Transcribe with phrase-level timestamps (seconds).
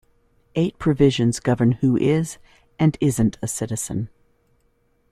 [0.55, 2.39] Eight provisions govern who is
[2.79, 4.09] and isn't a citizen.